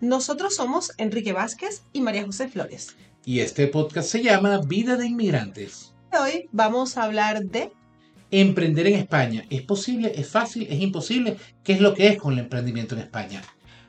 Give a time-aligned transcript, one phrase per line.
[0.00, 2.96] Nosotros somos Enrique Vázquez y María José Flores.
[3.26, 5.92] Y este podcast se llama Vida de Inmigrantes.
[6.18, 7.70] Hoy vamos a hablar de
[8.30, 9.44] Emprender en España.
[9.50, 10.10] ¿Es posible?
[10.16, 10.66] ¿Es fácil?
[10.70, 11.36] ¿Es imposible?
[11.62, 13.42] ¿Qué es lo que es con el emprendimiento en España?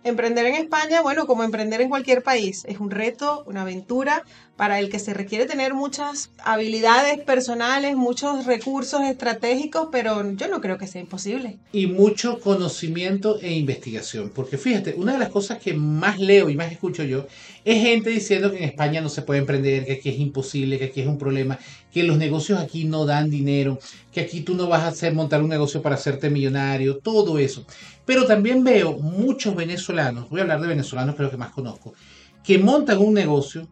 [0.03, 4.25] Emprender en España, bueno, como emprender en cualquier país, es un reto, una aventura
[4.61, 10.61] para el que se requiere tener muchas habilidades personales, muchos recursos estratégicos, pero yo no
[10.61, 11.57] creo que sea imposible.
[11.71, 16.55] Y mucho conocimiento e investigación, porque fíjate, una de las cosas que más leo y
[16.55, 17.25] más escucho yo
[17.65, 20.85] es gente diciendo que en España no se puede emprender, que aquí es imposible, que
[20.85, 21.57] aquí es un problema,
[21.91, 23.79] que los negocios aquí no dan dinero,
[24.11, 27.65] que aquí tú no vas a hacer montar un negocio para hacerte millonario, todo eso.
[28.05, 31.95] Pero también veo muchos venezolanos, voy a hablar de venezolanos, pero que más conozco,
[32.43, 33.67] que montan un negocio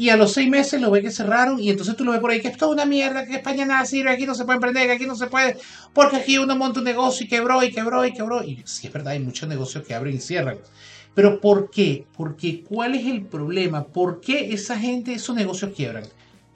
[0.00, 2.30] y a los seis meses lo ve que cerraron y entonces tú lo ves por
[2.30, 4.92] ahí que es una mierda, que España nada sirve, aquí no se puede emprender, que
[4.94, 5.58] aquí no se puede,
[5.92, 8.42] porque aquí uno monta un negocio y quebró y quebró y quebró.
[8.42, 10.56] Y sí es verdad, hay muchos negocios que abren y cierran.
[11.14, 12.06] Pero ¿por qué?
[12.16, 13.88] Porque ¿cuál es el problema?
[13.88, 16.04] ¿Por qué esa gente, esos negocios quiebran?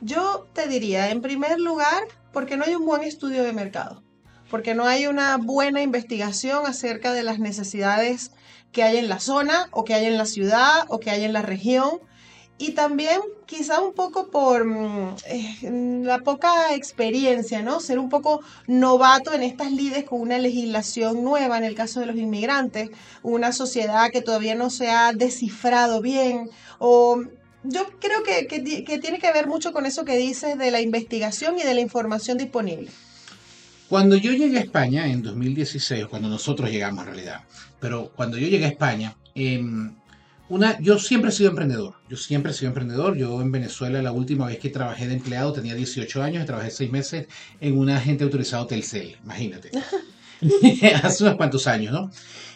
[0.00, 4.02] Yo te diría, en primer lugar, porque no hay un buen estudio de mercado,
[4.48, 8.30] porque no hay una buena investigación acerca de las necesidades
[8.72, 11.34] que hay en la zona o que hay en la ciudad o que hay en
[11.34, 12.00] la región.
[12.56, 17.80] Y también quizá un poco por mm, eh, la poca experiencia, ¿no?
[17.80, 22.06] Ser un poco novato en estas lides con una legislación nueva en el caso de
[22.06, 22.90] los inmigrantes,
[23.22, 27.22] una sociedad que todavía no se ha descifrado bien o
[27.64, 31.58] yo creo que, que, tiene que ver mucho con eso que dices de la investigación
[31.58, 32.90] y de la información disponible.
[33.88, 37.40] Cuando yo llegué a España en 2016, cuando nosotros llegamos en realidad,
[37.80, 39.94] pero cuando yo llegué a España, em,
[40.54, 41.94] una, yo siempre he sido emprendedor.
[42.08, 43.16] Yo siempre he sido emprendedor.
[43.16, 46.70] Yo en Venezuela, la última vez que trabajé de empleado, tenía 18 años y trabajé
[46.70, 47.26] 6 meses
[47.60, 49.16] en un agente autorizado Telcel.
[49.24, 49.70] Imagínate.
[51.02, 52.10] Hace unos cuantos años, ¿no?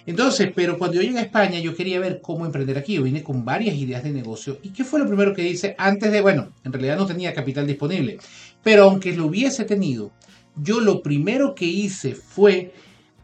[0.06, 2.94] Entonces, pero cuando yo llegué a España, yo quería ver cómo emprender aquí.
[2.94, 4.58] Yo vine con varias ideas de negocio.
[4.62, 7.66] ¿Y qué fue lo primero que hice antes de, bueno, en realidad no tenía capital
[7.66, 8.18] disponible,
[8.62, 10.12] pero aunque lo hubiese tenido,
[10.56, 12.72] yo lo primero que hice fue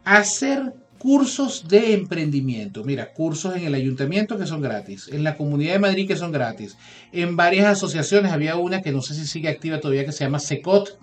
[0.03, 0.73] hacer
[1.05, 2.83] cursos de emprendimiento.
[2.83, 6.31] Mira, cursos en el ayuntamiento que son gratis, en la comunidad de Madrid que son
[6.31, 6.77] gratis,
[7.11, 10.39] en varias asociaciones, había una que no sé si sigue activa todavía que se llama
[10.39, 10.97] SECOT,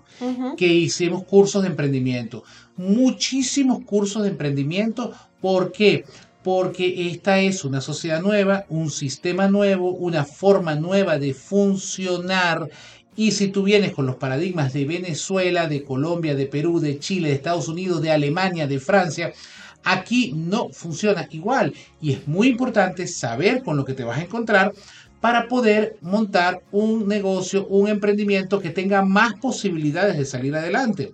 [0.57, 2.43] que hicimos cursos de emprendimiento.
[2.75, 6.03] Muchísimos cursos de emprendimiento ¿Por qué?
[6.43, 12.69] Porque esta es una sociedad nueva, un sistema nuevo, una forma nueva de funcionar.
[13.15, 17.29] Y si tú vienes con los paradigmas de Venezuela, de Colombia, de Perú, de Chile,
[17.29, 19.33] de Estados Unidos, de Alemania, de Francia,
[19.83, 21.73] aquí no funciona igual.
[22.01, 24.73] Y es muy importante saber con lo que te vas a encontrar
[25.21, 31.13] para poder montar un negocio, un emprendimiento que tenga más posibilidades de salir adelante.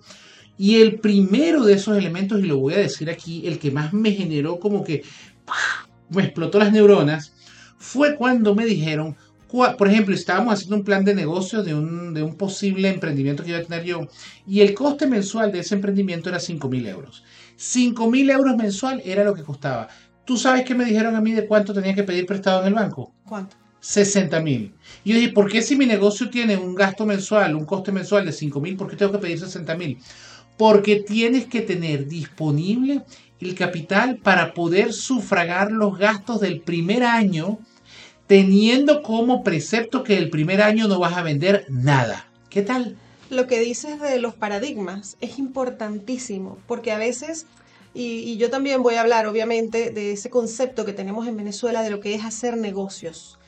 [0.58, 3.92] Y el primero de esos elementos, y lo voy a decir aquí, el que más
[3.92, 5.02] me generó como que
[6.10, 7.32] me explotó las neuronas,
[7.78, 9.16] fue cuando me dijeron,
[9.48, 13.64] por ejemplo, estábamos haciendo un plan de negocio de un, posible emprendimiento que iba a
[13.64, 14.06] tener yo,
[14.46, 17.24] y el coste mensual de ese emprendimiento era 5 mil euros.
[17.60, 19.88] 5 mil euros mensual era lo que costaba.
[20.24, 22.74] ¿Tú sabes qué me dijeron a mí de cuánto tenía que pedir prestado en el
[22.74, 23.12] banco?
[23.26, 23.56] ¿Cuánto?
[23.80, 24.74] 60 mil.
[25.04, 28.24] Y yo dije, ¿por qué si mi negocio tiene un gasto mensual, un coste mensual
[28.24, 29.98] de 5 mil, por qué tengo que pedir 60 mil?
[30.60, 33.02] porque tienes que tener disponible
[33.40, 37.58] el capital para poder sufragar los gastos del primer año,
[38.26, 42.28] teniendo como precepto que el primer año no vas a vender nada.
[42.50, 42.98] ¿Qué tal?
[43.30, 47.46] Lo que dices de los paradigmas es importantísimo, porque a veces,
[47.94, 51.82] y, y yo también voy a hablar obviamente de ese concepto que tenemos en Venezuela
[51.82, 53.38] de lo que es hacer negocios.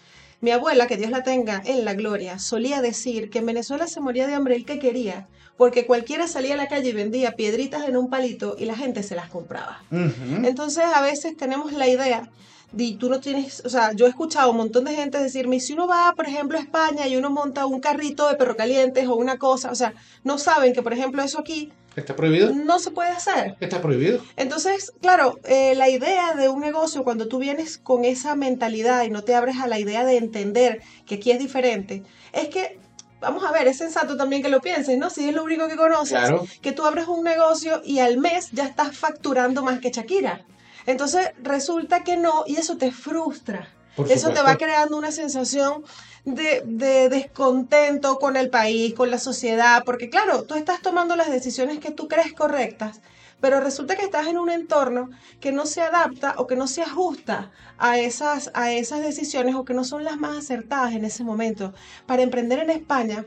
[0.41, 4.01] Mi abuela, que Dios la tenga en la gloria, solía decir que en Venezuela se
[4.01, 7.89] moría de hambre el que quería, porque cualquiera salía a la calle y vendía piedritas
[7.89, 9.83] en un palito y la gente se las compraba.
[9.91, 12.29] Entonces a veces tenemos la idea
[12.73, 15.75] de tú no tienes, o sea, yo he escuchado un montón de gente decirme, si
[15.75, 19.15] uno va, por ejemplo, a España y uno monta un carrito de perro calientes o
[19.15, 19.95] una cosa, o sea,
[20.25, 22.55] no saben que, por ejemplo, eso aquí ¿Está prohibido?
[22.55, 23.57] No se puede hacer.
[23.61, 24.23] ¿Está prohibido?
[24.37, 29.11] Entonces, claro, eh, la idea de un negocio, cuando tú vienes con esa mentalidad y
[29.11, 32.03] no te abres a la idea de entender que aquí es diferente,
[32.33, 32.79] es que
[33.21, 35.11] vamos a ver, es sensato también que lo pienses, ¿no?
[35.11, 36.19] Si es lo único que conoces,
[36.61, 40.45] que tú abres un negocio y al mes ya estás facturando más que Shakira.
[40.87, 43.69] Entonces resulta que no y eso te frustra.
[44.09, 45.85] eso te va creando una sensación
[46.25, 51.31] de, de, descontento con el país, con la sociedad, porque claro, tú estás tomando las
[51.31, 53.01] decisiones que tú crees correctas,
[53.43, 56.83] pero resulta que estás en un entorno que no se adapta o que no se
[56.83, 61.25] ajusta a esas, a esas decisiones o que no son las más acertadas en ese
[61.25, 61.75] momento.
[62.07, 63.27] Para emprender en España,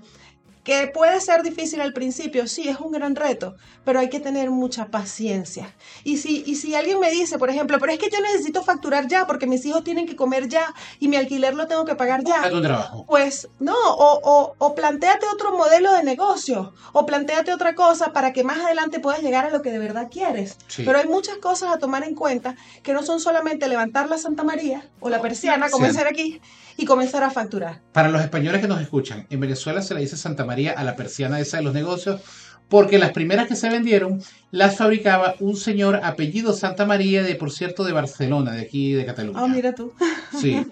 [0.65, 4.49] Que puede ser difícil al principio, sí, es un gran reto, pero hay que tener
[4.49, 5.75] mucha paciencia.
[6.03, 9.07] Y si, y si alguien me dice, por ejemplo, pero es que yo necesito facturar
[9.07, 12.23] ya porque mis hijos tienen que comer ya y mi alquiler lo tengo que pagar
[12.23, 12.49] ya.
[12.61, 13.05] trabajo.
[13.07, 18.33] Pues no, o, o, o planteate otro modelo de negocio, o planteate otra cosa para
[18.33, 20.57] que más adelante puedas llegar a lo que de verdad quieres.
[20.77, 24.43] Pero hay muchas cosas a tomar en cuenta que no son solamente levantar la Santa
[24.43, 26.41] María o la persiana, hacer aquí,
[26.77, 27.81] y comenzar a facturar.
[27.93, 30.95] Para los españoles que nos escuchan, en Venezuela se le dice Santa María a la
[30.95, 32.21] persiana esa de los negocios
[32.69, 34.21] porque las primeras que se vendieron
[34.51, 39.05] las fabricaba un señor apellido Santa María de, por cierto, de Barcelona, de aquí de
[39.05, 39.39] Cataluña.
[39.41, 39.93] Ah, mira tú.
[40.39, 40.65] Sí.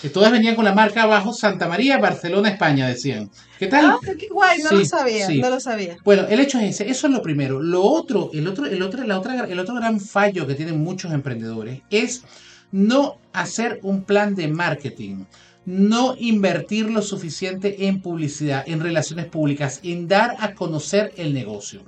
[0.00, 3.30] Que todas venían con la marca abajo Santa María, Barcelona, España, decían.
[3.58, 3.86] ¿Qué tal?
[3.86, 5.96] Ah, qué guay, no lo sabía, no lo sabía.
[6.04, 7.62] Bueno, el hecho es ese, eso es lo primero.
[7.62, 11.12] Lo otro, el otro, el otro, la otra, el otro gran fallo que tienen muchos
[11.12, 12.24] emprendedores es
[12.72, 15.24] no hacer un plan de marketing
[15.66, 21.82] no invertir lo suficiente en publicidad, en relaciones públicas, en dar a conocer el negocio.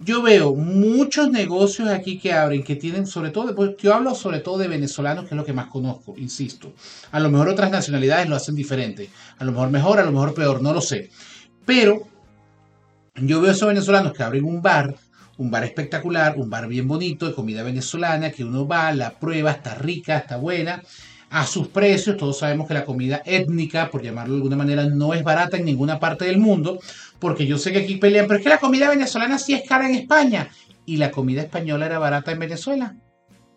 [0.00, 4.56] Yo veo muchos negocios aquí que abren, que tienen, sobre todo, yo hablo sobre todo
[4.58, 6.72] de venezolanos, que es lo que más conozco, insisto.
[7.10, 9.10] A lo mejor otras nacionalidades lo hacen diferente.
[9.38, 11.10] A lo mejor mejor, a lo mejor peor, no lo sé.
[11.66, 12.08] Pero
[13.16, 14.94] yo veo esos venezolanos que abren un bar,
[15.36, 19.50] un bar espectacular, un bar bien bonito, de comida venezolana, que uno va, la prueba,
[19.50, 20.80] está rica, está buena,
[21.30, 22.16] a sus precios.
[22.16, 25.64] Todos sabemos que la comida étnica, por llamarlo de alguna manera, no es barata en
[25.64, 26.80] ninguna parte del mundo,
[27.18, 29.88] porque yo sé que aquí pelean, pero es que la comida venezolana sí es cara
[29.88, 30.48] en España
[30.86, 32.96] y la comida española era barata en Venezuela.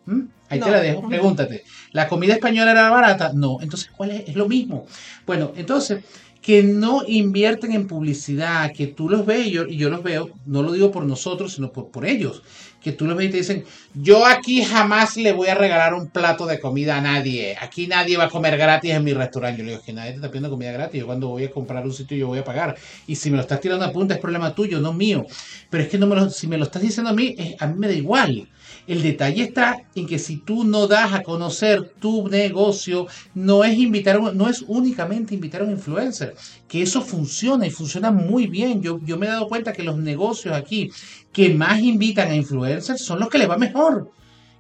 [0.06, 0.22] ¿Mm?
[0.50, 1.64] Ahí te la dejo, pregúntate.
[1.92, 3.32] ¿La comida española era barata?
[3.34, 4.28] No, entonces, ¿cuál es?
[4.28, 4.86] Es lo mismo.
[5.26, 6.04] Bueno, entonces,
[6.42, 10.30] que no invierten en publicidad, que tú los ves, y yo, y yo los veo,
[10.46, 12.44] no lo digo por nosotros, sino por, por ellos,
[12.82, 13.64] que tú los ves y te dicen,
[13.94, 18.18] yo aquí jamás le voy a regalar un plato de comida a nadie, aquí nadie
[18.18, 19.60] va a comer gratis en mi restaurante.
[19.60, 21.86] Yo le digo, que nadie te está pidiendo comida gratis, yo cuando voy a comprar
[21.86, 22.76] un sitio yo voy a pagar,
[23.08, 25.26] y si me lo estás tirando a punta es problema tuyo, no mío,
[25.70, 27.76] pero es que no me lo, si me lo estás diciendo a mí, a mí
[27.78, 28.48] me da igual.
[28.88, 33.78] El detalle está en que si tú no das a conocer tu negocio, no es
[33.78, 36.36] invitar, no es únicamente invitar a un influencer,
[36.68, 38.82] que eso funciona y funciona muy bien.
[38.82, 40.90] Yo, yo me he dado cuenta que los negocios aquí
[41.32, 44.12] que más invitan a influencers son los que les va mejor.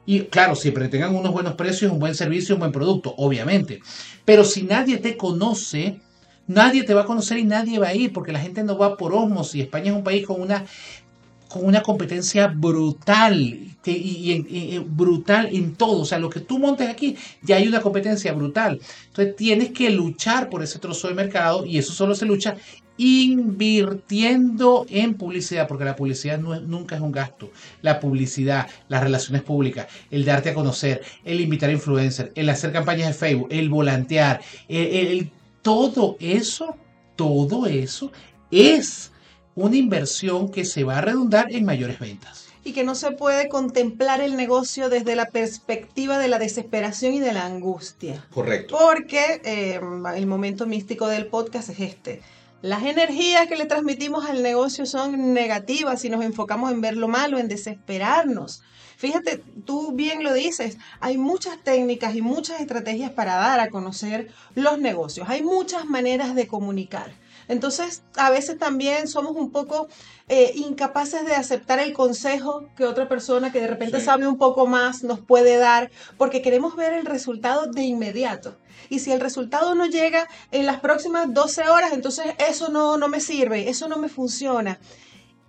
[0.05, 3.81] Y claro, siempre tengan unos buenos precios, un buen servicio, un buen producto, obviamente.
[4.25, 5.99] Pero si nadie te conoce,
[6.47, 8.97] nadie te va a conocer y nadie va a ir, porque la gente no va
[8.97, 9.63] por osmosis.
[9.63, 10.65] España es un país con una
[11.51, 13.35] con una competencia brutal
[13.85, 16.01] y, brutal en todo.
[16.01, 18.79] O sea, lo que tú montes aquí, ya hay una competencia brutal.
[19.07, 22.55] Entonces tienes que luchar por ese trozo de mercado y eso solo se lucha
[22.97, 27.51] invirtiendo en publicidad, porque la publicidad nunca es un gasto.
[27.81, 32.71] La publicidad, las relaciones públicas, el darte a conocer, el invitar a influencers, el hacer
[32.71, 34.41] campañas de Facebook, el volantear,
[35.61, 36.75] todo eso,
[37.15, 38.11] todo eso
[38.51, 39.11] es
[39.55, 42.47] una inversión que se va a redundar en mayores ventas.
[42.63, 47.19] Y que no se puede contemplar el negocio desde la perspectiva de la desesperación y
[47.19, 48.23] de la angustia.
[48.31, 48.77] Correcto.
[48.79, 49.79] Porque eh,
[50.15, 52.21] el momento místico del podcast es este.
[52.61, 57.07] Las energías que le transmitimos al negocio son negativas y nos enfocamos en ver lo
[57.07, 58.61] malo, en desesperarnos.
[58.97, 64.31] Fíjate, tú bien lo dices, hay muchas técnicas y muchas estrategias para dar a conocer
[64.53, 65.27] los negocios.
[65.27, 67.15] Hay muchas maneras de comunicar.
[67.51, 69.89] Entonces, a veces también somos un poco
[70.29, 74.67] eh, incapaces de aceptar el consejo que otra persona que de repente sabe un poco
[74.67, 78.55] más nos puede dar, porque queremos ver el resultado de inmediato.
[78.87, 83.09] Y si el resultado no llega en las próximas 12 horas, entonces eso no, no
[83.09, 84.79] me sirve, eso no me funciona.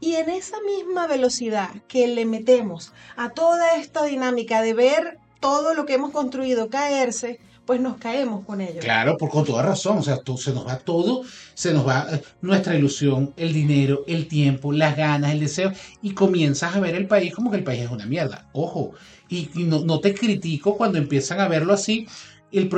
[0.00, 5.72] Y en esa misma velocidad que le metemos a toda esta dinámica de ver todo
[5.74, 7.38] lo que hemos construido caerse,
[7.72, 8.84] pues nos caemos con ellos.
[8.84, 11.22] Claro, por con toda razón, o sea, se nos va todo,
[11.54, 16.10] se nos va eh, nuestra ilusión, el dinero, el tiempo, las ganas, el deseo, y
[16.12, 18.50] comienzas a ver el país como que el país es una mierda.
[18.52, 18.92] Ojo,
[19.30, 22.06] y, no, te critico cuando empiezan a verlo así.
[22.50, 22.68] El,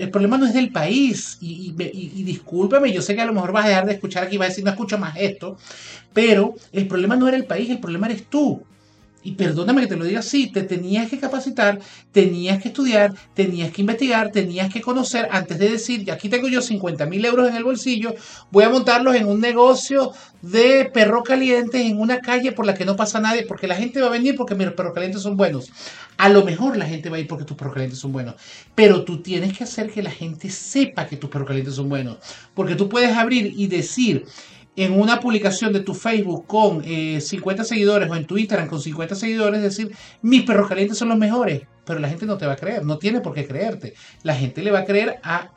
[0.00, 3.52] el, problema no es del país, y, y, discúlpame, yo sé que a lo mejor
[3.52, 5.58] vas a dejar de escuchar aquí, vas a decir, no escucho más esto,
[6.12, 8.64] pero el problema no era el país, el problema eres tú.
[9.22, 11.78] Y perdóname que te lo diga así, te tenías que capacitar,
[12.10, 16.62] tenías que estudiar, tenías que investigar, tenías que conocer antes de decir, aquí tengo yo
[16.62, 18.14] 50 mil euros en el bolsillo,
[18.50, 22.86] voy a montarlos en un negocio de perro calientes en una calle por la que
[22.86, 25.70] no pasa nadie, porque la gente va a venir porque mis perros calientes son buenos.
[26.16, 28.36] A lo mejor la gente va a ir porque tus perros calientes son buenos,
[28.74, 32.16] pero tú tienes que hacer que la gente sepa que tus perros calientes son buenos,
[32.54, 34.24] porque tú puedes abrir y decir,
[34.84, 38.80] en una publicación de tu Facebook con 50 eh, seguidores o en tu Instagram con
[38.80, 42.54] 50 seguidores, decir, mis perros calientes son los mejores, pero la gente no te va
[42.54, 43.94] a creer, no tiene por qué creerte.
[44.22, 45.50] La gente le va a creer a,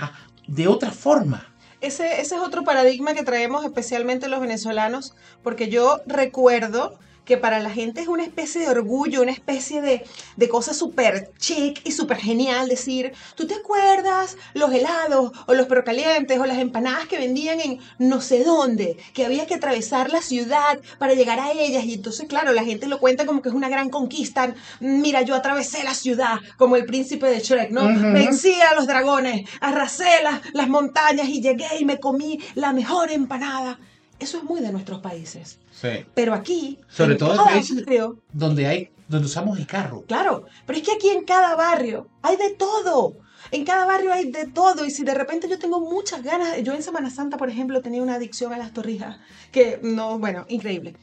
[0.48, 1.53] de otra forma.
[1.80, 7.60] ese, ese es otro paradigma que traemos especialmente los venezolanos, porque yo recuerdo que para
[7.60, 11.92] la gente es una especie de orgullo, una especie de, de cosa súper chic y
[11.92, 17.18] súper genial decir, ¿tú te acuerdas los helados o los perrocalientes o las empanadas que
[17.18, 18.98] vendían en no sé dónde?
[19.13, 22.88] Que había que atravesar la ciudad para llegar a ellas y entonces, claro, la gente
[22.88, 24.53] lo cuenta como que es una gran conquista.
[24.80, 27.86] Mira, yo atravesé la ciudad como el príncipe de Shrek, ¿no?
[28.13, 33.12] Vencí a los dragones, arrasé las, las montañas y llegué y me comí la mejor
[33.12, 33.80] empanada.
[34.24, 35.60] Eso es muy de nuestros países.
[35.72, 36.06] Sí.
[36.13, 40.03] Pero aquí, Sobre en todo en cada países barrio, donde hay, donde usamos el carro.
[40.08, 43.13] claro, pero es que aquí en cada barrio hay de todo.
[43.51, 46.74] En cada barrio hay de todo y si de repente yo tengo muchas ganas, yo
[46.74, 49.18] en Semana Santa, por ejemplo, tenía una adicción a las torrijas,
[49.51, 50.96] que no, bueno, increíble.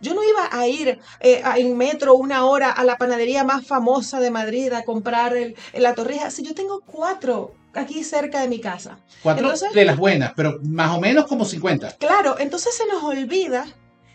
[0.00, 3.66] Yo no iba a ir eh, a- en metro una hora a la panadería más
[3.66, 6.30] famosa de Madrid a comprar el- la torrija.
[6.30, 8.98] Si yo tengo cuatro aquí cerca de mi casa.
[9.22, 11.96] Cuatro Entonces- de las buenas, pero más o menos como 50.
[11.98, 13.66] Claro, entonces se nos olvida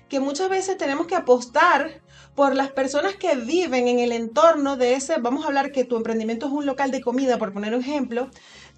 [0.09, 2.01] que muchas veces tenemos que apostar
[2.35, 5.97] por las personas que viven en el entorno de ese, vamos a hablar que tu
[5.97, 8.29] emprendimiento es un local de comida, por poner un ejemplo,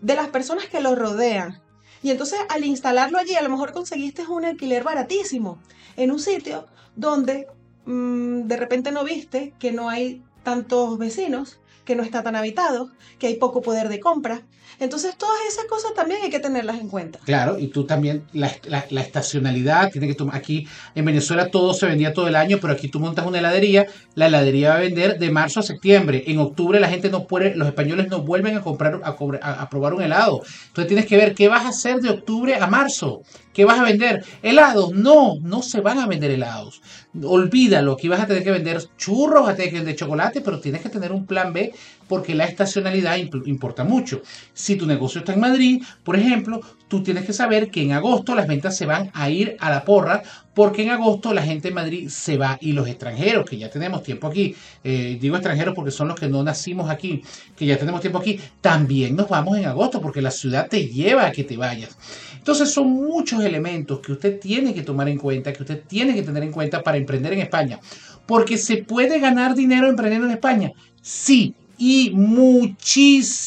[0.02, 1.62] de las personas que lo rodean.
[2.04, 5.60] Y entonces al instalarlo allí, a lo mejor conseguiste un alquiler baratísimo
[5.96, 7.48] en un sitio donde
[7.86, 12.90] mm, de repente no viste que no hay tantos vecinos, que no está tan habitado,
[13.20, 14.42] que hay poco poder de compra.
[14.78, 17.20] Entonces todas esas cosas también hay que tenerlas en cuenta.
[17.24, 21.86] Claro, y tú también, la, la- estacionalidad, tiene que tomar, aquí en Venezuela todo se
[21.86, 25.18] vendía todo el año, pero aquí tú montas una heladería, la heladería va a vender
[25.18, 28.62] de marzo a septiembre, en octubre la gente no puede, los españoles no vuelven a
[28.62, 32.56] comprar, a probar un helado, entonces tienes que ver qué vas a hacer de octubre
[32.56, 33.22] a marzo,
[33.56, 36.82] qué vas a vender, helados, no, no se van a vender helados,
[37.24, 40.60] olvídalo, aquí vas a tener que vender churros, vas a tener que vender chocolate, pero
[40.60, 41.74] tienes que tener un plan B
[42.08, 44.22] porque la estacionalidad imp- importa mucho.
[44.54, 48.36] Si tu negocio está en Madrid, por ejemplo, tú tienes que saber que en agosto
[48.36, 50.22] las ventas se van a ir a la porra
[50.54, 54.04] porque en agosto la gente en Madrid se va y los extranjeros, que ya tenemos
[54.04, 57.24] tiempo aquí, eh, digo extranjeros porque son los que no nacimos aquí,
[57.58, 61.26] que ya tenemos tiempo aquí, también nos vamos en agosto porque la ciudad te lleva
[61.26, 61.98] a que te vayas.
[62.46, 66.22] Entonces son muchos elementos que usted tiene que tomar en cuenta, que usted tiene que
[66.22, 67.80] tener en cuenta para emprender en España.
[68.28, 70.72] Porque se puede ganar dinero emprendiendo en España.
[71.02, 73.42] Sí, y muchísimo,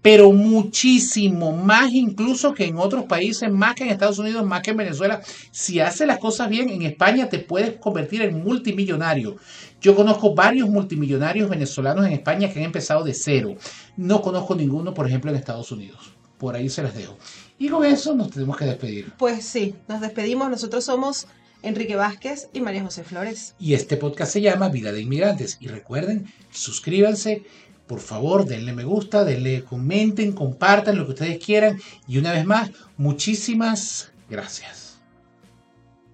[0.00, 4.70] pero muchísimo, más incluso que en otros países, más que en Estados Unidos, más que
[4.70, 5.20] en Venezuela.
[5.50, 9.36] Si haces las cosas bien, en España te puedes convertir en multimillonario.
[9.82, 13.54] Yo conozco varios multimillonarios venezolanos en España que han empezado de cero.
[13.98, 16.15] No conozco ninguno, por ejemplo, en Estados Unidos.
[16.38, 17.16] Por ahí se las dejo.
[17.58, 19.12] Y con eso nos tenemos que despedir.
[19.18, 20.50] Pues sí, nos despedimos.
[20.50, 21.26] Nosotros somos
[21.62, 23.54] Enrique Vázquez y María José Flores.
[23.58, 25.56] Y este podcast se llama Vida de Inmigrantes.
[25.60, 27.44] Y recuerden, suscríbanse,
[27.86, 31.80] por favor, denle me gusta, denle comenten, compartan lo que ustedes quieran.
[32.06, 34.85] Y una vez más, muchísimas gracias.